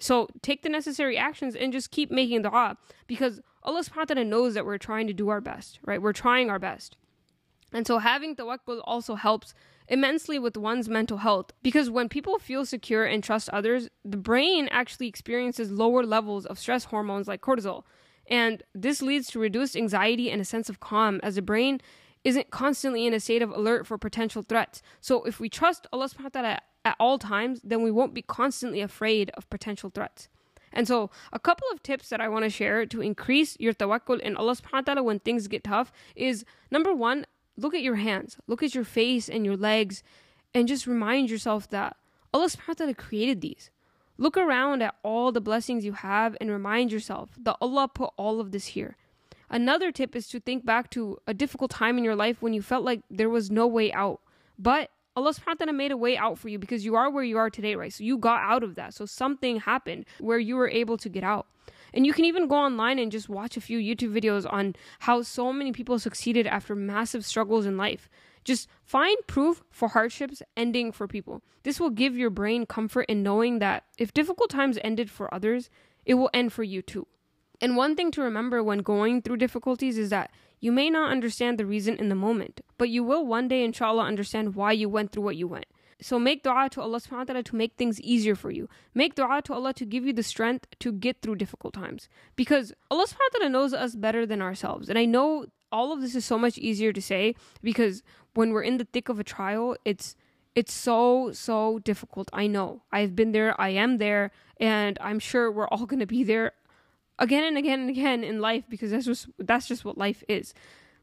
So 0.00 0.28
take 0.42 0.62
the 0.62 0.68
necessary 0.68 1.16
actions 1.16 1.54
and 1.54 1.72
just 1.72 1.90
keep 1.90 2.10
making 2.10 2.42
dua 2.42 2.76
because 3.06 3.40
Allah 3.62 3.82
subhanahu 3.82 3.96
wa 3.96 4.04
ta'ala 4.04 4.24
knows 4.24 4.54
that 4.54 4.64
we're 4.64 4.78
trying 4.78 5.06
to 5.08 5.12
do 5.12 5.28
our 5.28 5.40
best, 5.40 5.80
right? 5.84 6.00
We're 6.00 6.12
trying 6.12 6.50
our 6.50 6.58
best. 6.58 6.96
And 7.72 7.86
so 7.86 7.98
having 7.98 8.34
tawakkul 8.34 8.80
also 8.84 9.14
helps 9.14 9.54
immensely 9.88 10.38
with 10.38 10.56
one's 10.56 10.88
mental 10.88 11.18
health 11.18 11.52
because 11.62 11.90
when 11.90 12.08
people 12.08 12.38
feel 12.38 12.64
secure 12.64 13.04
and 13.04 13.22
trust 13.22 13.48
others, 13.50 13.88
the 14.04 14.16
brain 14.16 14.68
actually 14.70 15.08
experiences 15.08 15.70
lower 15.70 16.04
levels 16.04 16.46
of 16.46 16.58
stress 16.58 16.84
hormones 16.84 17.26
like 17.26 17.40
cortisol. 17.40 17.84
And 18.28 18.62
this 18.74 19.02
leads 19.02 19.28
to 19.28 19.38
reduced 19.38 19.74
anxiety 19.74 20.30
and 20.30 20.40
a 20.40 20.44
sense 20.44 20.68
of 20.68 20.80
calm 20.80 21.18
as 21.22 21.34
the 21.36 21.42
brain 21.42 21.80
isn't 22.24 22.50
constantly 22.50 23.06
in 23.06 23.14
a 23.14 23.20
state 23.20 23.42
of 23.42 23.50
alert 23.50 23.86
for 23.86 23.96
potential 23.96 24.42
threats. 24.42 24.82
So 25.00 25.24
if 25.24 25.40
we 25.40 25.48
trust 25.48 25.86
Allah 25.92 26.08
subhanahu 26.08 26.34
wa 26.34 26.40
ta'ala 26.40 26.58
at 26.84 26.96
all 27.00 27.18
times, 27.18 27.60
then 27.64 27.82
we 27.82 27.90
won't 27.90 28.14
be 28.14 28.22
constantly 28.22 28.80
afraid 28.80 29.30
of 29.30 29.48
potential 29.48 29.90
threats. 29.90 30.28
And 30.72 30.86
so, 30.86 31.10
a 31.32 31.38
couple 31.38 31.66
of 31.72 31.82
tips 31.82 32.10
that 32.10 32.20
I 32.20 32.28
want 32.28 32.44
to 32.44 32.50
share 32.50 32.84
to 32.84 33.00
increase 33.00 33.56
your 33.58 33.72
tawakkul 33.72 34.20
in 34.20 34.36
Allah 34.36 34.54
subhanahu 34.54 34.72
wa 34.72 34.80
ta'ala 34.82 35.02
when 35.02 35.18
things 35.20 35.48
get 35.48 35.64
tough 35.64 35.90
is 36.14 36.44
number 36.70 36.94
one, 36.94 37.24
look 37.56 37.74
at 37.74 37.80
your 37.80 37.96
hands, 37.96 38.36
look 38.46 38.62
at 38.62 38.74
your 38.74 38.84
face 38.84 39.30
and 39.30 39.46
your 39.46 39.56
legs, 39.56 40.02
and 40.52 40.68
just 40.68 40.86
remind 40.86 41.30
yourself 41.30 41.70
that 41.70 41.96
Allah 42.34 42.48
subhanahu 42.48 42.68
wa 42.68 42.74
ta'ala 42.74 42.94
created 42.94 43.40
these. 43.40 43.70
Look 44.18 44.36
around 44.36 44.82
at 44.82 44.96
all 45.04 45.30
the 45.30 45.40
blessings 45.40 45.84
you 45.84 45.92
have 45.92 46.36
and 46.40 46.50
remind 46.50 46.90
yourself 46.90 47.30
that 47.40 47.56
Allah 47.60 47.88
put 47.88 48.10
all 48.16 48.40
of 48.40 48.50
this 48.50 48.66
here. 48.66 48.96
Another 49.48 49.92
tip 49.92 50.14
is 50.16 50.28
to 50.28 50.40
think 50.40 50.66
back 50.66 50.90
to 50.90 51.18
a 51.26 51.32
difficult 51.32 51.70
time 51.70 51.96
in 51.96 52.04
your 52.04 52.16
life 52.16 52.42
when 52.42 52.52
you 52.52 52.60
felt 52.60 52.84
like 52.84 53.00
there 53.08 53.30
was 53.30 53.50
no 53.50 53.66
way 53.66 53.92
out, 53.92 54.20
but 54.58 54.90
Allah 55.16 55.32
subhanahu 55.32 55.46
wa 55.46 55.54
ta'ala 55.54 55.72
made 55.72 55.90
a 55.90 55.96
way 55.96 56.16
out 56.16 56.38
for 56.38 56.48
you 56.48 56.58
because 56.60 56.84
you 56.84 56.94
are 56.94 57.10
where 57.10 57.24
you 57.24 57.38
are 57.38 57.50
today, 57.50 57.74
right? 57.74 57.92
So 57.92 58.04
you 58.04 58.18
got 58.18 58.40
out 58.40 58.62
of 58.62 58.76
that. 58.76 58.94
So 58.94 59.04
something 59.04 59.58
happened 59.58 60.04
where 60.20 60.38
you 60.38 60.54
were 60.54 60.68
able 60.68 60.96
to 60.98 61.08
get 61.08 61.24
out. 61.24 61.48
And 61.92 62.06
you 62.06 62.12
can 62.12 62.24
even 62.24 62.46
go 62.46 62.54
online 62.54 63.00
and 63.00 63.10
just 63.10 63.28
watch 63.28 63.56
a 63.56 63.60
few 63.60 63.78
YouTube 63.78 64.12
videos 64.12 64.50
on 64.50 64.76
how 65.00 65.22
so 65.22 65.52
many 65.52 65.72
people 65.72 65.98
succeeded 65.98 66.46
after 66.46 66.76
massive 66.76 67.26
struggles 67.26 67.66
in 67.66 67.76
life. 67.76 68.08
Just 68.48 68.66
find 68.82 69.14
proof 69.26 69.62
for 69.70 69.88
hardships 69.88 70.42
ending 70.56 70.90
for 70.90 71.06
people. 71.06 71.42
This 71.64 71.78
will 71.78 71.90
give 71.90 72.16
your 72.16 72.30
brain 72.30 72.64
comfort 72.64 73.02
in 73.02 73.22
knowing 73.22 73.58
that 73.58 73.84
if 73.98 74.14
difficult 74.14 74.48
times 74.48 74.78
ended 74.82 75.10
for 75.10 75.32
others, 75.34 75.68
it 76.06 76.14
will 76.14 76.30
end 76.32 76.54
for 76.54 76.62
you 76.62 76.80
too. 76.80 77.06
And 77.60 77.76
one 77.76 77.94
thing 77.94 78.10
to 78.12 78.22
remember 78.22 78.62
when 78.62 78.78
going 78.78 79.20
through 79.20 79.36
difficulties 79.36 79.98
is 79.98 80.08
that 80.08 80.30
you 80.60 80.72
may 80.72 80.88
not 80.88 81.10
understand 81.10 81.58
the 81.58 81.66
reason 81.66 81.96
in 81.96 82.08
the 82.08 82.14
moment, 82.14 82.62
but 82.78 82.88
you 82.88 83.04
will 83.04 83.26
one 83.26 83.48
day, 83.48 83.62
inshallah, 83.62 84.04
understand 84.04 84.54
why 84.54 84.72
you 84.72 84.88
went 84.88 85.12
through 85.12 85.24
what 85.24 85.36
you 85.36 85.46
went. 85.46 85.66
So 86.00 86.18
make 86.18 86.42
dua 86.42 86.70
to 86.70 86.80
Allah 86.80 87.00
subhanahu 87.00 87.18
wa 87.18 87.24
ta'ala 87.24 87.42
to 87.42 87.56
make 87.56 87.74
things 87.76 88.00
easier 88.00 88.34
for 88.34 88.50
you. 88.50 88.66
Make 88.94 89.14
dua 89.14 89.42
to 89.42 89.52
Allah 89.52 89.74
to 89.74 89.84
give 89.84 90.06
you 90.06 90.14
the 90.14 90.22
strength 90.22 90.68
to 90.78 90.90
get 90.90 91.20
through 91.20 91.36
difficult 91.36 91.74
times. 91.74 92.08
Because 92.34 92.72
Allah 92.90 93.04
subhanahu 93.04 93.34
wa 93.34 93.38
ta'ala 93.40 93.50
knows 93.50 93.74
us 93.74 93.94
better 93.94 94.24
than 94.24 94.40
ourselves. 94.40 94.88
And 94.88 94.98
I 94.98 95.04
know 95.04 95.44
all 95.70 95.92
of 95.92 96.00
this 96.00 96.14
is 96.14 96.24
so 96.24 96.38
much 96.38 96.58
easier 96.58 96.92
to 96.92 97.02
say 97.02 97.34
because 97.62 98.02
when 98.34 98.52
we're 98.52 98.62
in 98.62 98.78
the 98.78 98.84
thick 98.84 99.08
of 99.08 99.18
a 99.18 99.24
trial, 99.24 99.76
it's 99.84 100.16
it's 100.54 100.72
so 100.72 101.30
so 101.32 101.78
difficult. 101.80 102.28
I 102.32 102.46
know. 102.46 102.82
I've 102.90 103.14
been 103.14 103.32
there, 103.32 103.58
I 103.60 103.70
am 103.70 103.98
there, 103.98 104.30
and 104.58 104.98
I'm 105.00 105.18
sure 105.18 105.50
we're 105.50 105.68
all 105.68 105.86
going 105.90 106.00
to 106.00 106.06
be 106.06 106.24
there 106.24 106.52
again 107.18 107.44
and 107.44 107.58
again 107.58 107.80
and 107.80 107.90
again 107.90 108.24
in 108.24 108.40
life 108.40 108.64
because 108.68 108.90
that's 108.90 109.06
just 109.06 109.28
that's 109.38 109.66
just 109.66 109.84
what 109.84 109.98
life 109.98 110.22
is. 110.28 110.54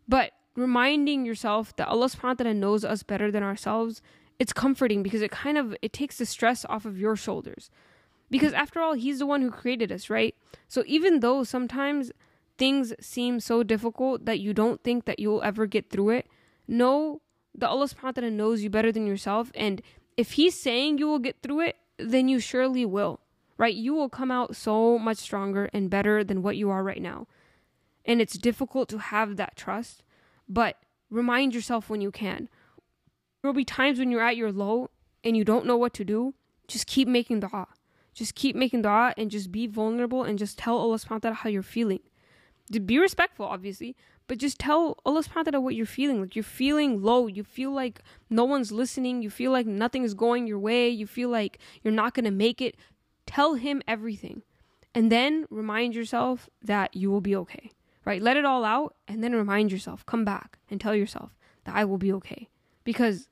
But 0.08 0.32
reminding 0.56 1.26
yourself 1.26 1.76
that 1.76 1.88
Allah 1.88 2.08
subhanahu 2.08 2.24
wa 2.24 2.34
ta'ala 2.34 2.54
knows 2.54 2.86
us 2.86 3.04
better 3.04 3.32
than 3.32 3.44
ourselves, 3.44 4.02
it's 4.40 4.54
comforting 4.54 5.04
because 5.04 5.22
it 5.22 5.32
kind 5.32 5.58
of 5.58 5.76
it 5.82 5.94
takes 5.94 6.18
the 6.18 6.26
stress 6.26 6.66
off 6.66 6.86
of 6.86 6.98
your 6.98 7.16
shoulders. 7.16 7.70
Because 8.32 8.54
after 8.54 8.82
all, 8.82 8.94
he's 8.94 9.20
the 9.20 9.26
one 9.26 9.42
who 9.42 9.52
created 9.52 9.92
us, 9.92 10.10
right? 10.10 10.36
So 10.68 10.84
even 10.88 11.20
though 11.20 11.44
sometimes 11.44 12.12
things 12.58 12.94
seem 13.00 13.40
so 13.40 13.64
difficult 13.64 14.26
that 14.26 14.40
you 14.40 14.54
don't 14.54 14.84
think 14.84 15.06
that 15.06 15.20
you'll 15.20 15.44
ever 15.44 15.66
get 15.66 15.90
through 15.90 16.10
it, 16.10 16.28
know 16.68 17.22
that 17.54 17.70
Allah 17.70 17.88
subhanahu 17.88 18.04
wa 18.04 18.12
ta'ala 18.12 18.32
knows 18.32 18.62
you 18.62 18.70
better 18.70 18.92
than 18.92 19.08
yourself. 19.08 19.52
And 19.56 19.82
if 20.18 20.34
He's 20.34 20.60
saying 20.60 20.98
you 20.98 21.08
will 21.08 21.20
get 21.20 21.42
through 21.42 21.62
it, 21.62 21.78
then 21.98 22.28
you 22.28 22.40
surely 22.40 22.86
will, 22.86 23.22
right? 23.58 23.74
You 23.74 23.94
will 23.94 24.10
come 24.10 24.32
out 24.32 24.56
so 24.56 25.00
much 25.00 25.18
stronger 25.18 25.70
and 25.74 25.90
better 25.90 26.24
than 26.24 26.42
what 26.42 26.58
you 26.58 26.70
are 26.70 26.84
right 26.84 27.02
now. 27.02 27.28
And 28.06 28.22
it's 28.22 28.38
difficult 28.38 28.90
to 28.90 29.00
have 29.00 29.38
that 29.38 29.56
trust, 29.56 30.04
but 30.48 30.78
remind 31.10 31.56
yourself 31.56 31.90
when 31.90 32.02
you 32.02 32.12
can. 32.12 32.50
There 33.42 33.50
will 33.50 33.54
be 33.54 33.66
times 33.66 34.00
when 34.00 34.12
you're 34.12 34.26
at 34.26 34.38
your 34.38 34.52
low 34.52 34.90
and 35.24 35.36
you 35.36 35.44
don't 35.44 35.66
know 35.66 35.78
what 35.78 35.94
to 35.96 36.04
do. 36.04 36.34
Just 36.68 36.88
keep 36.88 37.08
making 37.08 37.40
dua. 37.40 37.68
Just 38.14 38.36
keep 38.36 38.56
making 38.56 38.82
dua 38.82 39.14
and 39.18 39.32
just 39.32 39.52
be 39.52 39.68
vulnerable 39.68 40.24
and 40.24 40.38
just 40.38 40.58
tell 40.58 40.78
Allah 40.78 40.98
subhanahu 40.98 41.12
wa 41.12 41.20
ta'ala 41.20 41.36
how 41.36 41.50
you're 41.50 41.64
feeling 41.64 42.00
be 42.72 43.00
respectful, 43.00 43.46
obviously, 43.46 43.96
but 44.28 44.40
just 44.40 44.58
tell 44.58 44.98
Allah 45.06 45.22
subhanahu 45.22 45.36
wa 45.36 45.44
ta'ala 45.44 45.62
what 45.62 45.76
you're 45.76 45.86
feeling. 45.86 46.22
Like 46.22 46.36
you're 46.36 46.44
feeling 46.44 47.02
low. 47.02 47.28
You 47.28 47.44
feel 47.44 47.72
like 47.72 48.02
no 48.30 48.44
one's 48.44 48.72
listening. 48.72 49.22
You 49.22 49.30
feel 49.30 49.52
like 49.52 49.68
nothing 49.68 50.04
is 50.04 50.14
going 50.14 50.48
your 50.48 50.58
way. 50.58 50.90
You 50.90 51.06
feel 51.06 51.30
like 51.30 51.60
you're 51.84 51.94
not 51.94 52.16
to 52.16 52.32
make 52.32 52.62
it. 52.62 52.76
Tell 53.28 53.54
him 53.56 53.82
everything. 53.88 54.42
And 54.96 55.12
then 55.12 55.46
remind 55.50 55.94
yourself 55.94 56.50
that 56.64 56.96
you 56.96 57.12
will 57.12 57.22
be 57.22 57.36
okay. 57.36 57.72
Right? 58.04 58.22
Let 58.22 58.38
it 58.38 58.46
all 58.46 58.64
out 58.64 58.96
and 59.08 59.24
then 59.24 59.34
remind 59.34 59.72
yourself. 59.72 60.06
Come 60.06 60.26
back 60.26 60.58
and 60.70 60.80
tell 60.80 60.96
yourself 60.96 61.36
that 61.66 61.76
I 61.76 61.86
will 61.86 61.98
be 61.98 62.14
okay. 62.14 62.50
Because 62.84 63.28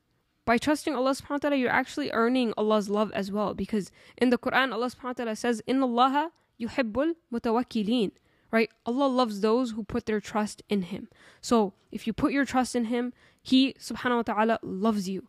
by 0.45 0.57
trusting 0.57 0.93
Allah 0.93 1.11
subhanahu 1.11 1.29
wa 1.29 1.37
ta'ala, 1.37 1.55
you're 1.55 1.71
actually 1.71 2.11
earning 2.11 2.53
Allah's 2.57 2.89
love 2.89 3.11
as 3.13 3.31
well. 3.31 3.53
Because 3.53 3.91
in 4.17 4.29
the 4.29 4.37
Quran, 4.37 4.73
Allah 4.73 4.87
subhanahu 4.87 5.03
wa 5.03 5.13
ta'ala 5.13 5.35
says, 5.35 5.61
Inna 5.65 5.85
Allah 5.85 6.31
yuhibbul 6.59 7.13
mutawakkilin 7.31 8.11
right? 8.53 8.69
Allah 8.85 9.07
loves 9.07 9.41
those 9.41 9.71
who 9.71 9.83
put 9.83 10.05
their 10.05 10.21
trust 10.21 10.61
in 10.69 10.83
Him. 10.83 11.09
So 11.41 11.73
if 11.91 12.05
you 12.05 12.13
put 12.13 12.31
your 12.31 12.45
trust 12.45 12.75
in 12.75 12.85
Him, 12.85 13.11
He 13.41 13.73
subhanahu 13.73 14.17
wa 14.17 14.21
ta'ala 14.21 14.59
loves 14.61 15.09
you. 15.09 15.27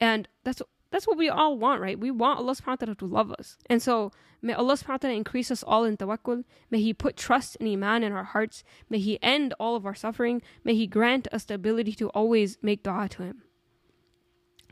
And 0.00 0.26
that's 0.42 0.62
that's 0.90 1.06
what 1.06 1.18
we 1.18 1.28
all 1.28 1.56
want, 1.58 1.80
right? 1.80 1.98
We 1.98 2.10
want 2.10 2.38
Allah 2.38 2.54
subhanahu 2.54 2.66
wa 2.66 2.76
ta'ala 2.76 2.94
to 2.96 3.06
love 3.06 3.30
us. 3.32 3.58
And 3.66 3.80
so 3.80 4.10
may 4.40 4.54
Allah 4.54 4.74
subhanahu 4.74 4.88
wa 4.88 4.96
ta'ala 4.96 5.16
increase 5.16 5.50
us 5.50 5.62
all 5.62 5.84
in 5.84 5.98
tawakkul. 5.98 6.44
May 6.70 6.80
He 6.80 6.94
put 6.94 7.16
trust 7.16 7.58
and 7.60 7.68
iman 7.68 8.02
in 8.02 8.12
our 8.12 8.24
hearts. 8.24 8.64
May 8.88 8.98
He 8.98 9.18
end 9.22 9.54
all 9.60 9.76
of 9.76 9.84
our 9.84 9.94
suffering. 9.94 10.40
May 10.64 10.74
He 10.74 10.86
grant 10.86 11.28
us 11.30 11.44
the 11.44 11.54
ability 11.54 11.92
to 12.00 12.08
always 12.10 12.56
make 12.62 12.82
dua 12.82 13.06
to 13.10 13.22
Him. 13.22 13.42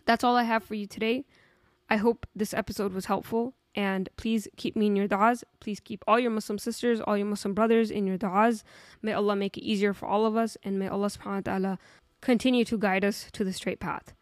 That's 0.07 0.25
all 0.25 0.37
I 0.37 0.45
have 0.45 0.65
for 0.65 0.75
you 0.75 0.87
today. 0.87 1.27
I 1.91 1.97
hope 1.97 2.27
this 2.35 2.55
episode 2.55 2.95
was 2.95 3.07
helpful. 3.07 3.55
And 3.75 4.09
please 4.17 4.49
keep 4.57 4.75
me 4.77 4.87
in 4.87 4.97
your 4.97 5.07
du'as. 5.07 5.45
Please 5.61 5.81
keep 5.81 6.03
all 6.09 6.19
your 6.19 6.31
Muslim 6.31 6.59
sisters, 6.59 7.01
all 7.01 7.17
your 7.17 7.27
Muslim 7.27 7.55
brothers 7.55 7.91
in 7.91 8.07
your 8.07 8.19
du'as. 8.19 8.63
May 9.01 9.13
Allah 9.13 9.37
make 9.37 9.57
it 9.57 9.63
easier 9.63 9.95
for 9.95 10.07
all 10.07 10.27
of 10.27 10.37
us, 10.37 10.57
and 10.63 10.79
may 10.79 10.89
Allah 10.89 11.07
subhanahu 11.07 11.47
wa 11.47 11.53
ta'ala 11.53 11.79
continue 12.21 12.65
to 12.65 12.77
guide 12.77 13.05
us 13.05 13.29
to 13.33 13.45
the 13.45 13.53
straight 13.53 13.81
path. 13.81 14.13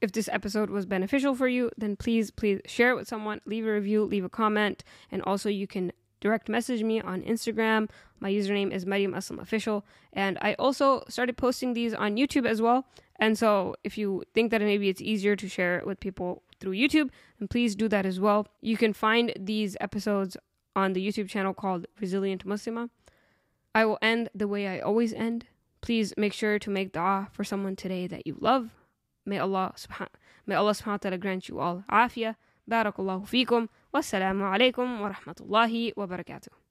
If 0.00 0.12
this 0.12 0.28
episode 0.32 0.70
was 0.70 0.86
beneficial 0.86 1.34
for 1.34 1.48
you, 1.48 1.70
then 1.76 1.96
please, 1.96 2.30
please 2.30 2.60
share 2.66 2.90
it 2.90 2.96
with 2.96 3.08
someone, 3.08 3.40
leave 3.46 3.66
a 3.66 3.72
review, 3.72 4.04
leave 4.04 4.24
a 4.24 4.28
comment, 4.28 4.84
and 5.10 5.22
also 5.22 5.48
you 5.48 5.66
can 5.66 5.92
direct 6.20 6.48
message 6.48 6.82
me 6.82 7.00
on 7.00 7.22
Instagram. 7.22 7.88
My 8.18 8.30
username 8.30 8.72
is 8.72 8.86
Mariam 8.86 9.12
Aslam 9.12 9.40
Official. 9.40 9.84
And 10.12 10.38
I 10.40 10.54
also 10.54 11.04
started 11.08 11.36
posting 11.36 11.74
these 11.74 11.92
on 11.92 12.16
YouTube 12.16 12.46
as 12.46 12.62
well. 12.62 12.86
And 13.16 13.38
so 13.38 13.76
if 13.84 13.98
you 13.98 14.24
think 14.32 14.50
that 14.50 14.62
maybe 14.62 14.88
it's 14.88 15.02
easier 15.02 15.36
to 15.36 15.48
share 15.48 15.78
it 15.78 15.86
with 15.86 16.00
people 16.00 16.42
through 16.64 16.72
YouTube, 16.72 17.10
then 17.38 17.46
please 17.48 17.76
do 17.76 17.88
that 17.88 18.06
as 18.06 18.18
well. 18.18 18.48
You 18.62 18.78
can 18.78 18.94
find 18.94 19.32
these 19.38 19.76
episodes 19.80 20.36
on 20.74 20.94
the 20.94 21.06
YouTube 21.06 21.28
channel 21.28 21.52
called 21.52 21.86
Resilient 22.00 22.46
Muslima. 22.46 22.88
I 23.74 23.84
will 23.84 23.98
end 24.00 24.30
the 24.34 24.48
way 24.48 24.66
I 24.66 24.78
always 24.80 25.12
end. 25.12 25.46
Please 25.82 26.14
make 26.16 26.32
sure 26.32 26.58
to 26.58 26.70
make 26.70 26.92
dua 26.92 27.28
for 27.32 27.44
someone 27.44 27.76
today 27.76 28.06
that 28.06 28.26
you 28.26 28.38
love. 28.40 28.70
May 29.26 29.38
Allah 29.38 29.74
subhanahu 29.76 30.08
may 30.46 30.54
Allah 30.54 30.72
subhanahu 30.72 30.86
wa 30.86 30.96
ta'ala 30.96 31.18
grant 31.18 31.48
you 31.48 31.60
all 31.60 31.84
afiyah. 31.90 32.36
Barakallahu 32.70 33.28
fikum. 33.28 33.68
Wassalamu 33.94 34.48
alaikum 34.48 35.00
wa 35.00 35.12
rahmatullahi 35.12 35.92
wa 35.96 36.06
barakatuh. 36.06 36.63